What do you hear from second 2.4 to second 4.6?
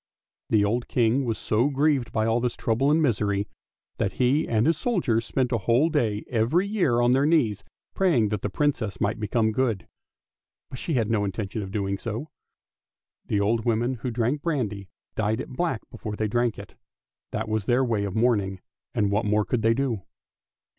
trouble and misery that he